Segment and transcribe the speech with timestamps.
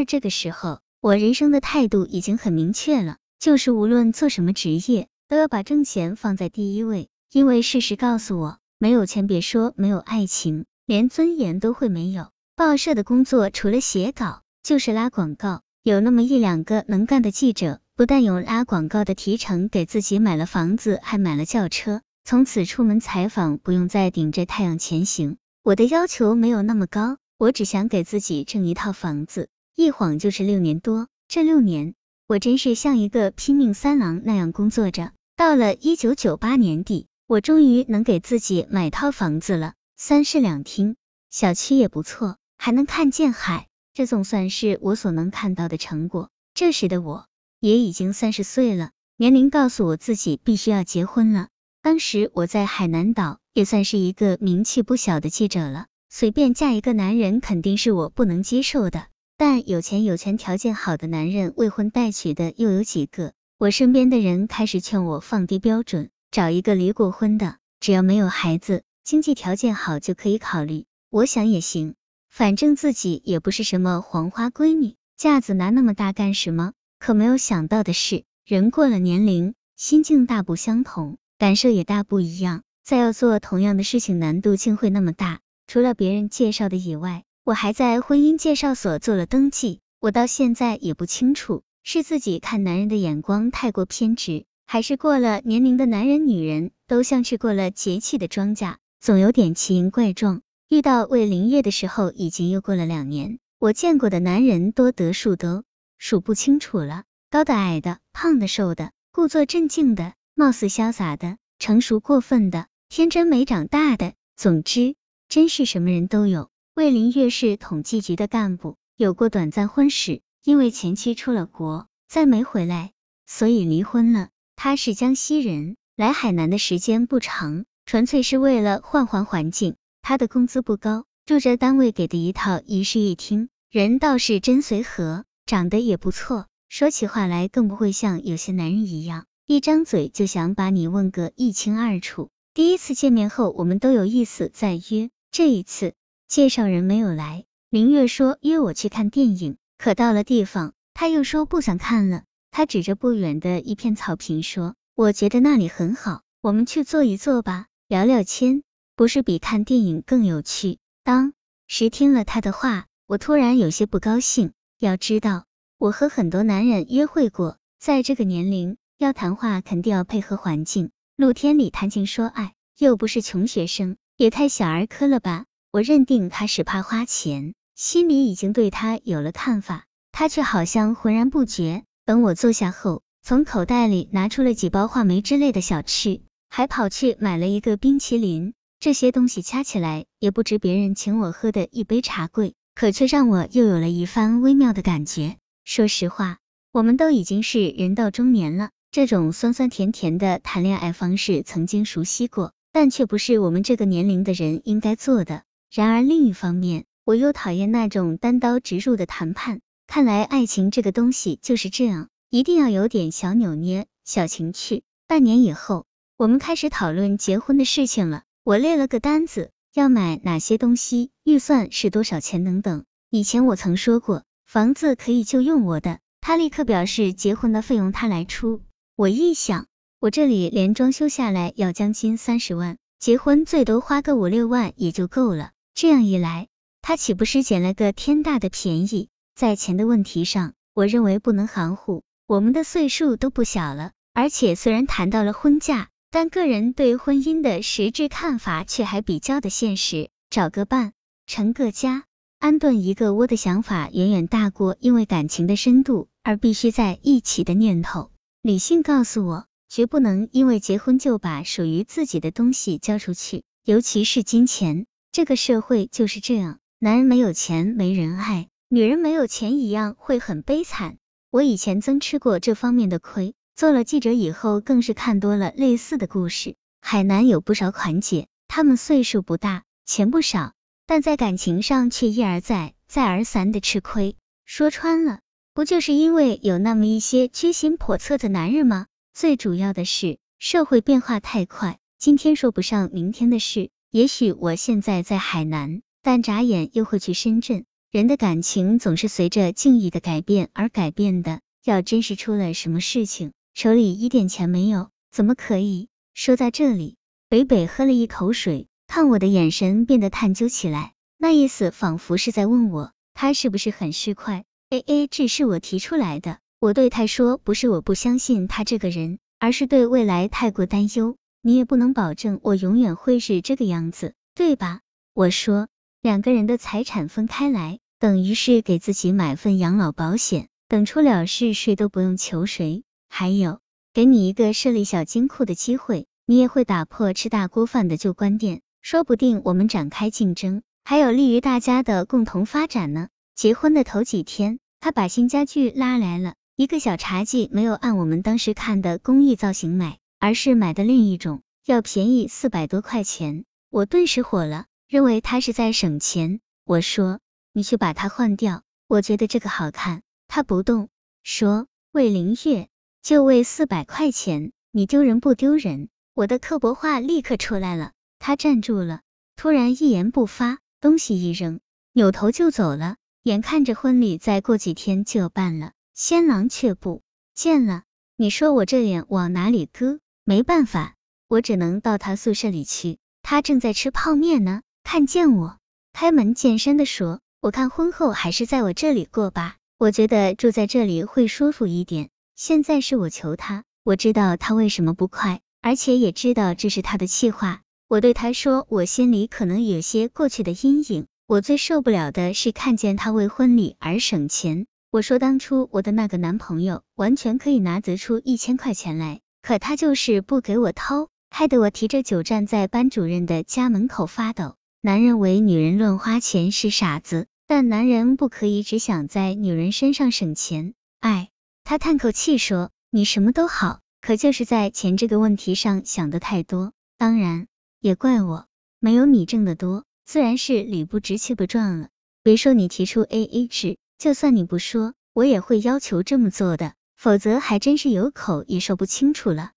[0.00, 7.10] 而这个时候，我人生的态度已经很明确了，就是无论做什么职业，都要把挣钱放在第一位。
[7.30, 12.30] 因为事实告诉我，没有钱，别说没有爱情，连尊严都会没有。
[12.56, 25.36] 报社的工作除了写稿，就是拉广告，有那么一两个能干的记者，不但有拉广告的提成，给自己买了房子，还买了轿车，从此出门采访不用再顶着太阳前行。
[25.62, 29.50] 我的要求没有那么高，我只想给自己挣一套房子，
[29.80, 31.08] 一晃就是六年多。
[31.26, 31.94] 这六年，
[32.26, 35.12] 我真是像一个拼命三郎那样工作着。
[35.36, 37.06] 到了一九九八年底。
[37.26, 40.96] 我终于能给自己买套房子了，三室两厅，
[41.30, 46.28] 小区也不错，还能看见海，这总算是我所能看到的成果。
[46.54, 47.26] 这时的我
[47.60, 51.50] 也已经三十岁了，年龄告诉我自己必须要结婚了。
[51.82, 59.06] 当时我在海南岛也算是一个名气不小的记者了，随便嫁一个男人肯定是我不能接受的。
[59.42, 63.32] 但有钱有权条件好的男人未婚待娶的又有几个？
[63.56, 66.10] 我身边的人开始劝我放低标准。
[66.30, 70.84] 找一个离过婚的，只要没有孩子，经济条件好就可以考虑。
[71.08, 71.94] 我想也行，
[72.28, 76.74] 反正自己也不是什么黄花闺女，架子拿那么大干什么？
[76.98, 82.62] 可没有想到的是，人过了年龄，心境大不相同，感受也大不一样。
[82.84, 85.40] 再要做同样的事情，难度竟会那么大。
[85.66, 89.80] 除了别人介绍的以外，我还在婚姻介绍所做了登记。
[89.98, 94.44] 我到现在也不清楚，是自己看男人的眼光太过偏执。
[94.68, 100.42] 还是过了年龄的男人女人，都像是过了节气的庄稼，总有点奇形怪状。
[100.68, 103.40] 遇到魏林月的时候，已经又过了两年。
[103.58, 105.64] 我见过的男人多得数都
[105.98, 114.94] 数不清楚了，高的矮的，胖的瘦的，故作镇静的，貌似潇洒的，成熟过分的，天真没长大的，总之，
[115.28, 116.48] 真是什么人都有。
[116.74, 122.92] 魏林月是统计局的干部，有过短暂婚史，因为前妻出了国，再没回来，
[123.26, 124.28] 所以离婚了。
[124.54, 129.74] 他是江西人，来海南的时间不长，纯粹是为了换换环境。
[130.00, 142.30] 他的工资不高，住着单位给的一套一室一厅，人倒是真随和，长得也不错，说起话来更不会像有些男人一样，一张嘴就想把你问个一清二楚。
[142.54, 145.94] 第一次见面后，我们都有意思再约，这一次
[146.30, 152.22] 介绍人没有来，林月说约我去看电影，可到了地方，他又说不想看了。
[152.52, 158.62] 他指着不远的一片草坪说：“我觉得那里很好，我们去坐一坐吧，聊聊天，
[158.94, 161.32] 不是比看电影更有趣？”当
[161.66, 164.52] 时听了他的话，我突然有些不高兴。
[164.78, 165.46] 要知道，
[165.78, 170.92] 我和很多男人约会过，在这个年龄，要谈话肯定要配合环境。
[171.16, 175.46] 露天里谈情说爱，又不是穷学生，也太小儿科了吧？
[175.72, 181.84] 我认定他是怕花钱，心里已经对他有了看法，他却好像浑然不觉。
[182.04, 188.52] 等我坐下后，从口袋里拿出了几包话梅之类的小吃，还跑去买了一个冰淇淋。
[188.80, 195.36] 这些东西加起来也不值别人请我喝的一杯茶贵，可却让我又有了一番微妙的感觉。
[195.64, 196.38] 说实话，
[196.72, 205.44] 我们都已经是人到中年了，这种酸酸甜甜的谈恋爱方式曾经熟悉过，但却不是我们这个年龄的人应该做的。
[205.72, 209.60] 然而另一方面，我又讨厌那种单刀直入的谈判。
[209.86, 214.82] 看来爱情这个东西就是这样，一定要有点小扭捏、小情趣。
[215.06, 215.86] 半年以后，
[216.16, 218.24] 我们开始讨论结婚的事情了。
[218.42, 222.84] 我列了个单子，要买哪些东西，预算是多少钱等等。
[223.08, 228.60] 以前我曾说过，房子可以就用我的，他立刻表示结婚的费用他来出。
[228.96, 229.66] 我一想，
[230.00, 235.52] 我这里连装修下来要将近三十万，结婚最多花个五六万也就够了。
[235.74, 236.48] 这样一来，
[236.82, 239.08] 他岂不是捡了个天大的便宜？
[239.34, 242.02] 在钱的问题上，我认为不能含糊。
[242.26, 250.10] 我们的岁数都不小了，而且虽然谈到了婚嫁，但个人对婚姻的实质看法却还比较的现实。
[250.28, 250.92] 找个伴，
[251.26, 252.04] 成个家，
[252.38, 258.10] 安顿一个窝的想法，远远大过因为感情的深度而必须在一起的念头。
[258.42, 264.86] 理性告诉我，绝不能因为结婚就把属于自己的东西交出去，尤其是金钱。
[265.12, 268.48] 这个社会就是这样，男人没有钱，没人爱。
[268.68, 270.98] 女人没有钱一样会很悲惨。
[271.32, 276.54] 我以前曾吃过这方面的亏，做了记者以后更是看多了类似的故事。
[276.80, 280.52] 海南有不少款姐，她们岁数不大，钱不少，
[280.86, 284.14] 但在感情上却一而再、再而三的吃亏。
[284.44, 285.18] 说穿了，
[285.54, 288.86] 不就是因为有那么一些居心叵测的男人吗？
[289.12, 293.70] 最主要的是，社会变化太快，今天说不上明天的事。
[293.92, 297.64] 也许我现在在海南，但眨眼又会去深圳。
[297.90, 301.40] 人的感情总是随着境遇的改变而改变的。
[301.64, 305.88] 要真是出了什么事情，手里一点钱没有，怎么可以？
[306.14, 306.98] 说到这里，
[307.28, 321.16] 北北喝了一口水，看我的眼神变得探究起来，那意思仿佛是在问我，他是不是很市侩？A A 制是我提出来的，我对他说，不是我不相信他这个人，而是对未来太过担忧。
[321.42, 324.80] 你也不能保证我永远会是这个样子，对吧？
[325.14, 325.68] 我说，
[326.02, 332.84] 两个人的财产分开来，等于是给自己买份养老保险，等出了事，谁都不用求谁。
[333.08, 333.60] 还有，
[333.94, 343.08] 给你一个设立小金库的机会，你也会打破吃大锅饭的旧观念，说不定我们展开竞争，还有利于大家的共同发展呢。
[343.34, 349.99] 结婚的头几天，他把新家具拉来了，一个小茶几没有按我们当时看的工艺造型买。
[350.22, 356.40] 而是买的另一种，要便宜四百多块钱，我顿时火了，认为他是在省钱。
[356.66, 357.20] 我说，
[357.54, 360.02] 你去把它换掉，我觉得这个好看。
[360.28, 360.90] 他不动，
[361.22, 362.68] 说，魏凌月，
[363.02, 365.88] 就为四百块钱，你丢人不丢人？
[366.12, 367.92] 我的刻薄话立刻出来了。
[368.18, 369.00] 他站住了，
[369.36, 371.60] 突然一言不发，东西一扔，
[371.94, 372.96] 扭头就走了。
[373.22, 377.00] 眼看着婚礼再过几天就要办了，新郎却不
[377.34, 377.84] 见了。
[378.16, 379.98] 你说我这脸往哪里搁？
[380.30, 380.94] 没办法，
[381.26, 382.98] 我只能到他宿舍里去。
[383.20, 385.58] 他正在吃泡面呢，看见我，
[385.92, 397.62] 开门见山的说：“我看婚后还是在我这里过吧，我觉得住在这里会舒服一点。”现在是我求他，我知道他为什么不快，而且也知道这是他的气话。
[397.88, 414.56] 我对他说：“我心里可能有些过去的阴影，我最受不了的是看见他为婚礼而省钱。”我说：“当初我的那个男朋友完全可以拿得出一千块钱来。”可他就是不给我掏，害得我提着酒站在班主任的家门口发抖。
[414.82, 420.74] 男人为女人乱花钱是傻子，但男人不可以只想在女人身上省钱。
[421.00, 421.28] 哎，
[421.64, 426.72] 他叹口气说：“你什么都好，可就是在钱这个问题上想的太多。
[426.96, 427.46] 当然，
[427.80, 428.46] 也怪我
[428.78, 431.88] 没有你挣的多，自然是理不直气不壮了。
[432.22, 439.52] 别说你提出 A A 制，就算你不说，我也会要求这么做的。”否则还真是有口也说不清楚了。